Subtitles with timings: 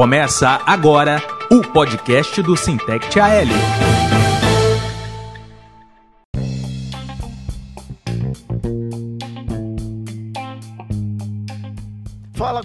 [0.00, 4.19] Começa agora o podcast do Sintect AL.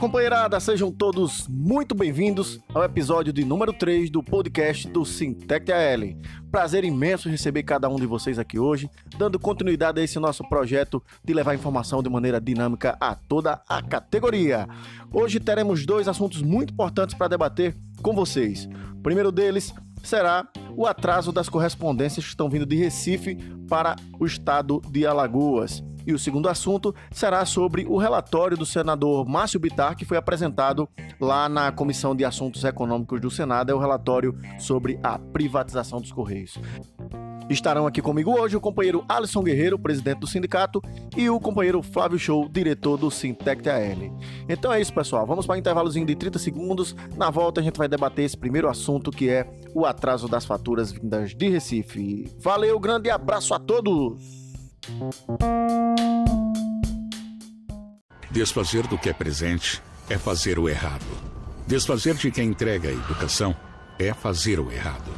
[0.06, 6.16] Companheirada, sejam todos muito bem-vindos ao episódio de número 3 do podcast do Sintec AL.
[6.52, 11.02] Prazer imenso receber cada um de vocês aqui hoje, dando continuidade a esse nosso projeto
[11.24, 14.68] de levar informação de maneira dinâmica a toda a categoria.
[15.12, 18.70] Hoje teremos dois assuntos muito importantes para debater com vocês.
[18.94, 20.48] O primeiro deles será
[20.78, 25.84] o atraso das correspondências que estão vindo de Recife para o estado de Alagoas.
[26.06, 30.88] E o segundo assunto será sobre o relatório do senador Márcio Bitar, que foi apresentado
[31.20, 36.12] lá na Comissão de Assuntos Econômicos do Senado, é o relatório sobre a privatização dos
[36.12, 36.60] Correios.
[37.50, 40.82] Estarão aqui comigo hoje o companheiro Alisson Guerreiro, presidente do sindicato,
[41.16, 44.18] e o companheiro Flávio Show, diretor do Sintec AL.
[44.50, 45.28] Então é isso, pessoal.
[45.28, 46.96] Vamos para um intervalozinho de 30 segundos.
[47.16, 50.92] Na volta a gente vai debater esse primeiro assunto que é o atraso das faturas
[50.92, 52.32] vindas de Recife.
[52.40, 54.45] Valeu, grande abraço a todos!
[58.30, 61.06] Desfazer do que é presente é fazer o errado.
[61.66, 63.56] Desfazer de quem entrega a educação
[63.98, 65.12] é fazer o errado.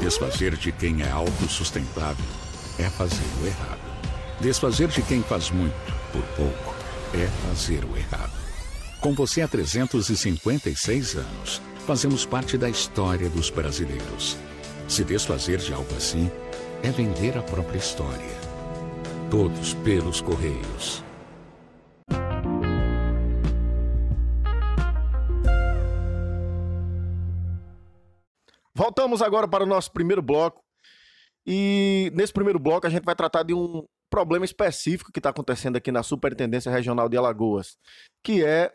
[0.00, 2.24] Desfazer de quem é autossustentável
[2.78, 3.80] é fazer o errado.
[4.40, 5.74] Desfazer de quem faz muito
[6.10, 6.74] por pouco
[7.12, 8.32] é fazer o errado.
[9.00, 14.38] Com você há 356 anos, fazemos parte da história dos brasileiros.
[14.88, 16.30] Se desfazer de algo assim
[16.82, 18.49] é vender a própria história
[19.30, 21.04] todos pelos Correios.
[28.74, 30.60] Voltamos agora para o nosso primeiro bloco.
[31.46, 35.76] E nesse primeiro bloco a gente vai tratar de um problema específico que está acontecendo
[35.76, 37.76] aqui na Superintendência Regional de Alagoas,
[38.24, 38.72] que é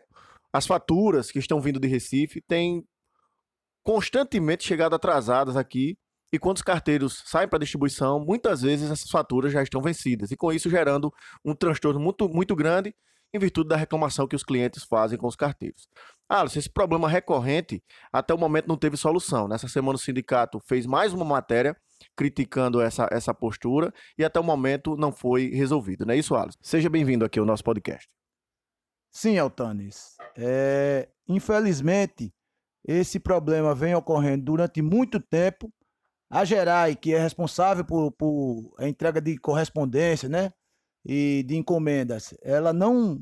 [0.50, 2.82] as faturas que estão vindo de Recife têm
[3.84, 5.98] constantemente chegado atrasadas aqui
[6.32, 10.36] e quando os carteiros saem para distribuição, muitas vezes essas faturas já estão vencidas, e
[10.36, 11.12] com isso gerando
[11.44, 12.94] um transtorno muito, muito grande
[13.32, 15.88] em virtude da reclamação que os clientes fazem com os carteiros.
[16.28, 19.46] Ah, esse problema recorrente até o momento não teve solução.
[19.46, 21.76] Nessa semana o sindicato fez mais uma matéria
[22.16, 26.58] criticando essa, essa postura e até o momento não foi resolvido, não é isso, Alisson?
[26.62, 28.08] Seja bem-vindo aqui ao nosso podcast.
[29.10, 30.16] Sim, Altanes.
[30.36, 32.32] É, infelizmente,
[32.86, 35.72] esse problema vem ocorrendo durante muito tempo
[36.30, 40.52] a Gerai, que é responsável por, por a entrega de correspondência, né?
[41.04, 43.20] E de encomendas, ela não,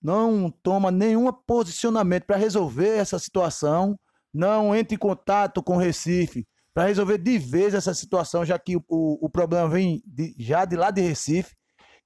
[0.00, 3.98] não toma nenhum posicionamento para resolver essa situação,
[4.32, 8.76] não entra em contato com o Recife para resolver de vez essa situação, já que
[8.76, 11.54] o, o, problema vem de, já de lá de Recife,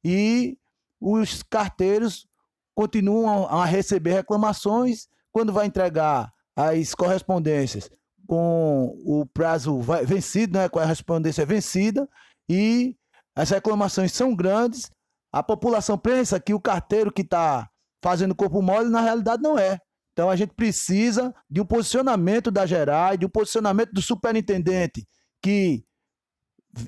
[0.03, 0.57] e
[1.01, 2.27] os carteiros
[2.75, 7.91] continuam a receber reclamações quando vai entregar as correspondências
[8.29, 12.07] com o prazo vencido, né, com a correspondência vencida,
[12.47, 12.95] e
[13.35, 14.91] as reclamações são grandes.
[15.33, 17.67] A população pensa que o carteiro que está
[18.05, 19.79] fazendo corpo mole, na realidade, não é.
[20.13, 25.07] Então a gente precisa de um posicionamento da Gerai, de um posicionamento do superintendente
[25.43, 25.83] que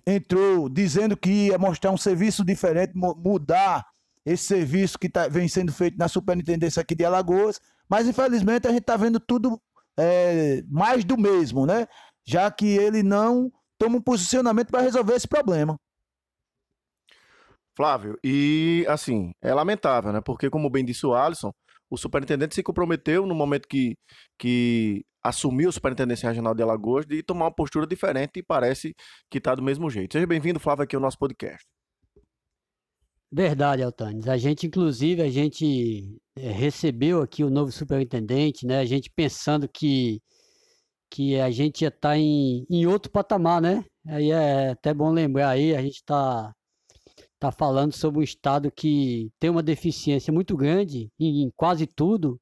[0.06, 3.86] entrou dizendo que ia mostrar um serviço diferente, mudar
[4.26, 8.70] esse serviço que tá, vem sendo feito na superintendência aqui de Alagoas, mas infelizmente a
[8.70, 9.60] gente está vendo tudo
[10.00, 11.86] é, mais do mesmo, né?
[12.26, 15.76] Já que ele não toma um posicionamento para resolver esse problema.
[17.76, 20.20] Flávio, e assim, é lamentável, né?
[20.20, 21.50] Porque, como bem disse o Alisson,
[21.88, 23.94] o superintendente se comprometeu no momento que,
[24.38, 28.94] que assumiu a Superintendência Regional de Alagoas de tomar uma postura diferente e parece
[29.30, 30.12] que está do mesmo jeito.
[30.12, 31.64] Seja bem-vindo, Flávio, aqui ao nosso podcast.
[33.32, 34.26] Verdade, Altanes.
[34.28, 38.80] A gente, inclusive, a gente é, recebeu aqui o novo superintendente, né?
[38.80, 40.20] A gente pensando que,
[41.10, 43.84] que a gente ia estar tá em, em outro patamar, né?
[44.06, 46.52] Aí é até bom lembrar aí, a gente está
[47.38, 52.40] tá falando sobre um estado que tem uma deficiência muito grande em, em quase tudo,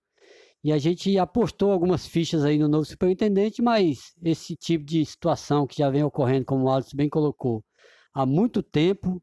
[0.65, 5.66] e a gente apostou algumas fichas aí no novo superintendente, mas esse tipo de situação
[5.66, 7.65] que já vem ocorrendo, como o Alisson bem colocou,
[8.12, 9.22] há muito tempo,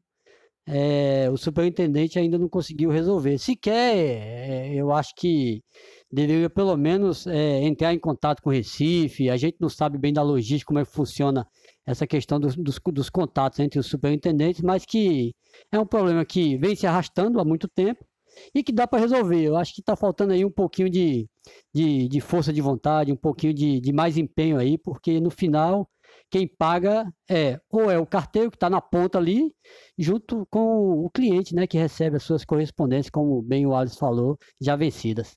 [0.66, 3.38] é, o superintendente ainda não conseguiu resolver.
[3.38, 5.62] Sequer, é, eu acho que
[6.10, 9.30] deveria pelo menos é, entrar em contato com o Recife.
[9.30, 11.46] A gente não sabe bem da logística, como é que funciona
[11.86, 15.34] essa questão dos, dos, dos contatos entre os superintendentes, mas que
[15.70, 18.04] é um problema que vem se arrastando há muito tempo
[18.54, 19.42] e que dá para resolver.
[19.42, 21.28] Eu acho que está faltando aí um pouquinho de,
[21.72, 25.88] de, de, força de vontade, um pouquinho de, de mais empenho aí, porque no final
[26.30, 29.52] quem paga é ou é o carteiro que está na ponta ali,
[29.98, 34.38] junto com o cliente, né, que recebe as suas correspondências, como bem o Alisson falou,
[34.60, 35.36] já vencidas.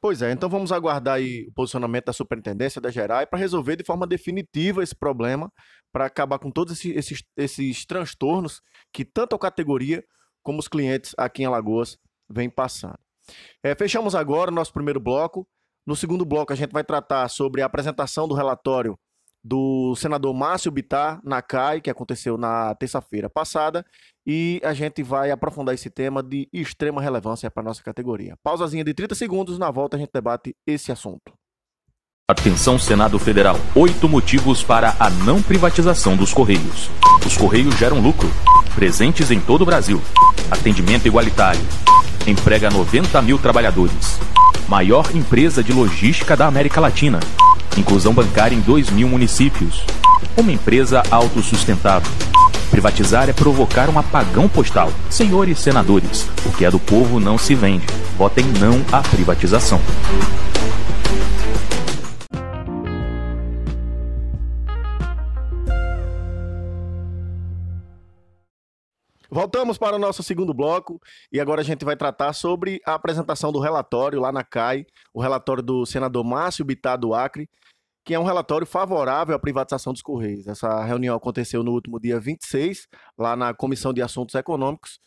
[0.00, 3.84] Pois é, então vamos aguardar aí o posicionamento da superintendência da Gerai para resolver de
[3.84, 5.52] forma definitiva esse problema,
[5.92, 8.62] para acabar com todos esses, esses, esses transtornos
[8.92, 10.02] que tanto a categoria
[10.42, 11.98] como os clientes aqui em Alagoas
[12.30, 12.98] vêm passando.
[13.62, 15.46] É, fechamos agora o nosso primeiro bloco.
[15.86, 18.98] No segundo bloco, a gente vai tratar sobre a apresentação do relatório
[19.42, 23.84] do senador Márcio Bittar na CAI, que aconteceu na terça-feira passada,
[24.26, 28.36] e a gente vai aprofundar esse tema de extrema relevância para a nossa categoria.
[28.42, 31.32] Pausazinha de 30 segundos, na volta a gente debate esse assunto.
[32.30, 33.56] Atenção Senado Federal.
[33.74, 36.88] Oito motivos para a não privatização dos Correios.
[37.26, 38.28] Os Correios geram lucro.
[38.72, 40.00] Presentes em todo o Brasil.
[40.48, 41.60] Atendimento igualitário.
[42.28, 44.20] Emprega 90 mil trabalhadores.
[44.68, 47.18] Maior empresa de logística da América Latina.
[47.76, 49.84] Inclusão bancária em 2 mil municípios.
[50.36, 52.10] Uma empresa autossustentável.
[52.70, 54.92] Privatizar é provocar um apagão postal.
[55.08, 57.86] Senhores senadores, o que é do povo não se vende.
[58.16, 59.80] Votem não à privatização.
[69.32, 71.00] Voltamos para o nosso segundo bloco
[71.32, 74.84] e agora a gente vai tratar sobre a apresentação do relatório lá na CAI,
[75.14, 77.48] o relatório do senador Márcio Bittar do Acre,
[78.04, 80.48] que é um relatório favorável à privatização dos Correios.
[80.48, 84.98] Essa reunião aconteceu no último dia 26, lá na Comissão de Assuntos Econômicos,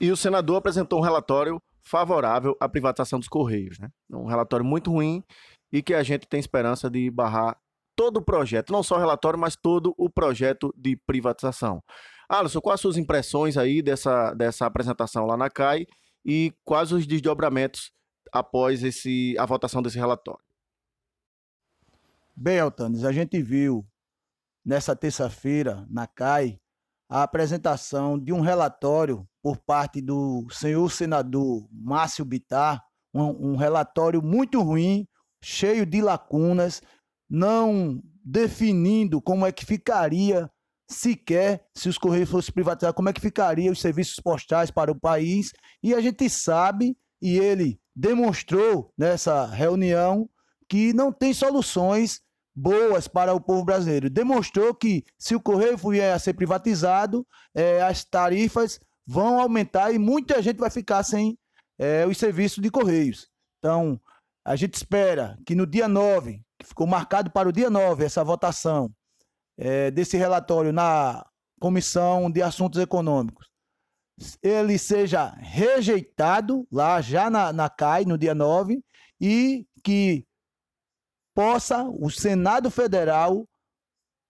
[0.00, 3.78] e o senador apresentou um relatório favorável à privatização dos Correios.
[3.78, 3.90] Né?
[4.10, 5.22] Um relatório muito ruim
[5.70, 7.58] e que a gente tem esperança de barrar
[7.94, 11.82] todo o projeto, não só o relatório, mas todo o projeto de privatização.
[12.28, 15.86] Alisson, quais as suas impressões aí dessa, dessa apresentação lá na CAI
[16.24, 17.92] e quais os desdobramentos
[18.32, 20.44] após esse, a votação desse relatório?
[22.36, 23.86] Bem, Altanes, a gente viu
[24.64, 26.58] nessa terça-feira na CAI
[27.08, 32.82] a apresentação de um relatório por parte do senhor senador Márcio Bitar,
[33.12, 35.06] um, um relatório muito ruim,
[35.42, 36.80] cheio de lacunas,
[37.28, 40.50] não definindo como é que ficaria
[40.94, 44.98] sequer se os Correios fossem privatizados, como é que ficaria os serviços postais para o
[44.98, 45.52] país.
[45.82, 50.28] E a gente sabe, e ele demonstrou nessa reunião,
[50.68, 52.20] que não tem soluções
[52.54, 54.08] boas para o povo brasileiro.
[54.08, 59.98] Demonstrou que se o Correio vier a ser privatizado, é, as tarifas vão aumentar e
[59.98, 61.38] muita gente vai ficar sem
[61.78, 63.28] é, os serviços de Correios.
[63.58, 64.00] Então,
[64.44, 68.22] a gente espera que no dia 9, que ficou marcado para o dia 9 essa
[68.22, 68.90] votação,
[69.56, 71.24] é, desse relatório na
[71.60, 73.48] Comissão de Assuntos Econômicos,
[74.42, 78.82] ele seja rejeitado lá já na, na CAI, no dia 9,
[79.20, 80.24] e que
[81.34, 83.48] possa o Senado Federal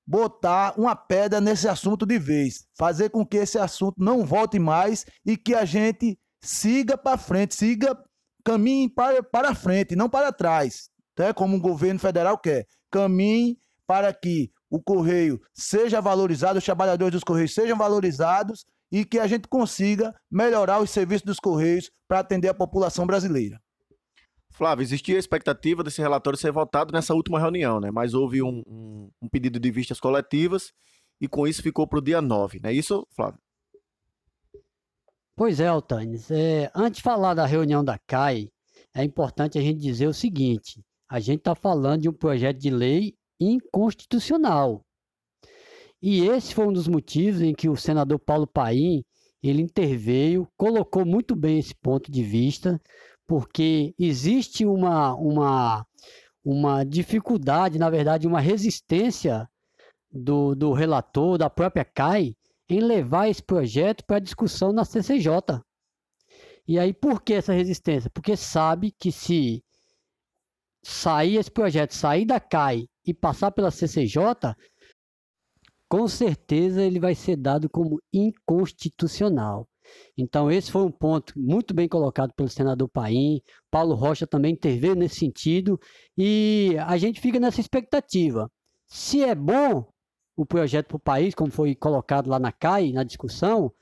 [0.06, 5.05] botar uma pedra nesse assunto de vez, fazer com que esse assunto não volte mais
[5.25, 7.99] e que a gente siga para frente, siga
[8.44, 12.67] caminhe para, para frente, não para trás, é como o governo federal quer.
[12.91, 13.56] Caminhe
[13.87, 19.26] para que o Correio seja valorizado, os trabalhadores dos Correios sejam valorizados e que a
[19.29, 23.61] gente consiga melhorar os serviços dos Correios para atender a população brasileira.
[24.50, 27.93] Flávio, existia a expectativa desse relatório ser votado nessa última reunião, né?
[27.93, 30.73] mas houve um, um, um pedido de vistas coletivas
[31.21, 33.38] e com isso ficou para o dia 9, não é isso, Flávio?
[35.37, 36.32] Pois é, Altanes.
[36.32, 38.49] É, antes de falar da reunião da CAI,
[38.93, 42.71] é importante a gente dizer o seguinte: a gente está falando de um projeto de
[42.71, 44.85] lei inconstitucional.
[46.00, 49.03] E esse foi um dos motivos em que o senador Paulo Paim
[49.43, 52.81] ele interveio, colocou muito bem esse ponto de vista,
[53.26, 55.87] porque existe uma, uma,
[56.45, 59.49] uma dificuldade, na verdade, uma resistência
[60.11, 62.35] do, do relator, da própria CAI,
[62.69, 65.61] em levar esse projeto para discussão na CCJ.
[66.67, 68.11] E aí, por que essa resistência?
[68.11, 69.62] Porque sabe que se
[70.83, 74.54] sair esse projeto, sair da CAI e passar pela CCJ,
[75.88, 79.68] com certeza ele vai ser dado como inconstitucional.
[80.16, 83.40] Então, esse foi um ponto muito bem colocado pelo senador Paim.
[83.70, 85.78] Paulo Rocha também interveio nesse sentido.
[86.16, 88.50] E a gente fica nessa expectativa.
[88.87, 89.87] Se é bom
[90.37, 93.73] o projeto para o país, como foi colocado lá na CAI, na discussão,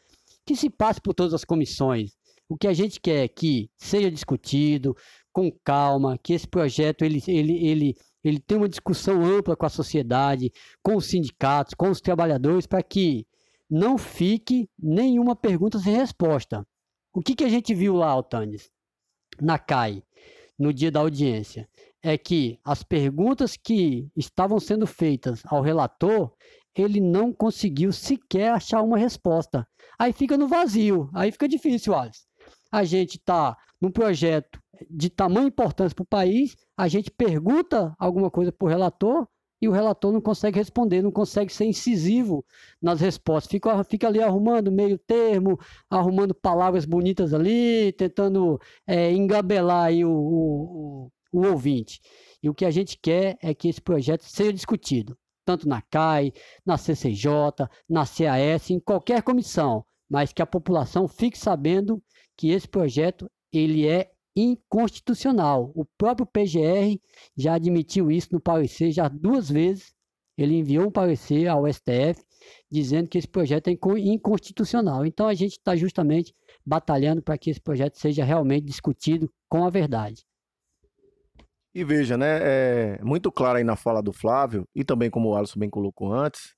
[0.45, 2.12] que se passe por todas as comissões.
[2.49, 4.95] O que a gente quer é que seja discutido
[5.33, 9.71] com calma, que esse projeto ele, ele, ele ele tem uma discussão ampla com a
[9.71, 10.52] sociedade,
[10.83, 13.26] com os sindicatos, com os trabalhadores, para que
[13.69, 16.67] não fique nenhuma pergunta sem resposta.
[17.12, 18.71] O que, que a gente viu lá, Altanes,
[19.41, 20.02] na CAI,
[20.59, 21.69] no dia da audiência?
[22.02, 26.33] É que as perguntas que estavam sendo feitas ao relator,
[26.75, 29.67] ele não conseguiu sequer achar uma resposta.
[29.99, 32.25] Aí fica no vazio, aí fica difícil, Alisson.
[32.71, 38.31] A gente está num projeto de tamanha importância para o país, a gente pergunta alguma
[38.31, 39.27] coisa para o relator
[39.62, 42.45] e o relator não consegue responder, não consegue ser incisivo
[42.83, 43.49] nas respostas.
[43.49, 45.57] Fica, fica ali arrumando meio termo,
[45.89, 52.01] arrumando palavras bonitas ali, tentando é, engabelar aí o, o, o, ouvinte.
[52.43, 56.33] E o que a gente quer é que esse projeto seja discutido, tanto na CAI,
[56.67, 57.31] na CCJ,
[57.89, 62.03] na CAS, em qualquer comissão, mas que a população fique sabendo
[62.37, 65.73] que esse projeto ele é inconstitucional.
[65.75, 67.01] O próprio PGR
[67.37, 69.95] já admitiu isso no parecer já duas vezes.
[70.37, 72.23] Ele enviou um parecer ao STF
[72.71, 75.05] dizendo que esse projeto é inconstitucional.
[75.05, 76.35] Então a gente está justamente
[76.65, 80.25] batalhando para que esse projeto seja realmente discutido com a verdade.
[81.75, 85.35] E veja, né, é muito claro aí na fala do Flávio, e também como o
[85.35, 86.55] Alisson bem colocou antes,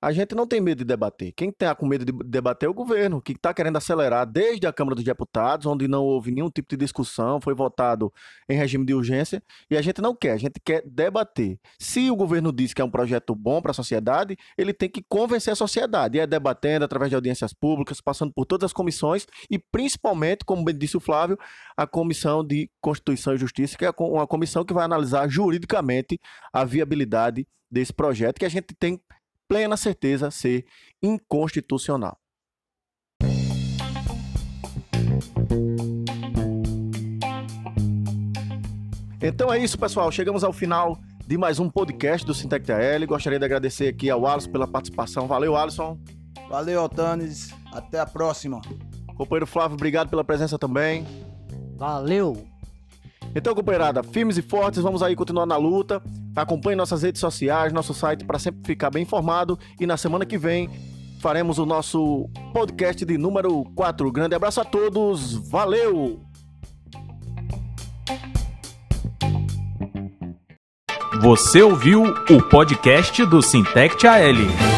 [0.00, 1.32] a gente não tem medo de debater.
[1.32, 4.72] Quem está com medo de debater é o governo, que está querendo acelerar desde a
[4.72, 8.12] Câmara dos Deputados, onde não houve nenhum tipo de discussão, foi votado
[8.48, 11.58] em regime de urgência, e a gente não quer, a gente quer debater.
[11.78, 15.02] Se o governo diz que é um projeto bom para a sociedade, ele tem que
[15.08, 19.26] convencer a sociedade, e é debatendo através de audiências públicas, passando por todas as comissões,
[19.50, 21.38] e principalmente, como bem disse o Flávio,
[21.76, 26.18] a Comissão de Constituição e Justiça, que é uma comissão que vai analisar juridicamente
[26.52, 29.00] a viabilidade desse projeto, que a gente tem
[29.48, 30.64] plena certeza ser
[31.02, 32.18] inconstitucional.
[39.22, 40.10] Então é isso, pessoal.
[40.12, 43.06] Chegamos ao final de mais um podcast do Sintec TL.
[43.06, 45.26] Gostaria de agradecer aqui ao Alisson pela participação.
[45.26, 45.98] Valeu, Alisson.
[46.48, 47.52] Valeu, Altanes.
[47.72, 48.60] Até a próxima.
[49.16, 51.04] Companheiro Flávio, obrigado pela presença também.
[51.76, 52.55] Valeu.
[53.36, 56.02] Então, companheirada, firmes e fortes, vamos aí continuar na luta.
[56.34, 59.58] Acompanhe nossas redes sociais, nosso site para sempre ficar bem informado.
[59.78, 60.70] E na semana que vem
[61.20, 64.10] faremos o nosso podcast de número 4.
[64.10, 66.22] Grande abraço a todos, valeu!
[71.20, 74.75] Você ouviu o podcast do Sintect AL.